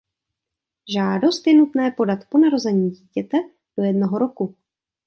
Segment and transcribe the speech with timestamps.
[0.93, 3.37] Žádost je nutné podat po narození dítěte
[3.77, 4.55] do jednoho roku.